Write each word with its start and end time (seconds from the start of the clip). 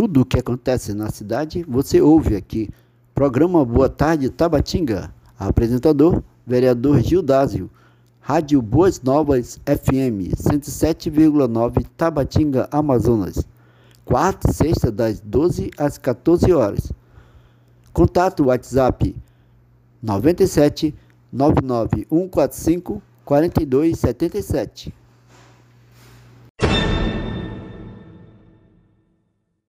Tudo 0.00 0.22
o 0.22 0.24
que 0.24 0.38
acontece 0.38 0.94
na 0.94 1.10
cidade 1.10 1.62
você 1.68 2.00
ouve 2.00 2.34
aqui. 2.34 2.70
Programa 3.14 3.62
Boa 3.66 3.86
Tarde 3.86 4.30
Tabatinga. 4.30 5.12
Apresentador, 5.38 6.24
vereador 6.46 7.02
Gildásio. 7.02 7.68
Rádio 8.18 8.62
Boas 8.62 9.02
Novas 9.02 9.60
FM 9.66 10.32
107,9 10.34 11.84
Tabatinga, 11.98 12.66
Amazonas. 12.72 13.46
Quarta 14.02 14.50
e 14.50 14.54
sexta 14.54 14.90
das 14.90 15.20
12 15.20 15.70
às 15.76 15.98
14 15.98 16.50
horas. 16.50 16.90
Contato 17.92 18.46
WhatsApp 18.46 19.14
97 20.02 20.94
145 21.30 23.02
4277. 23.22 24.99